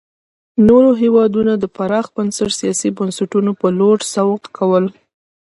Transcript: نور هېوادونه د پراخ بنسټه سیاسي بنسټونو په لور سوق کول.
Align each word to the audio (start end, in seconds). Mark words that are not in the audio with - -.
نور 0.67 0.83
هېوادونه 1.03 1.53
د 1.57 1.65
پراخ 1.75 2.05
بنسټه 2.15 2.55
سیاسي 2.59 2.89
بنسټونو 2.97 3.51
په 3.61 3.67
لور 3.79 3.97
سوق 4.13 4.41
کول. 4.57 4.85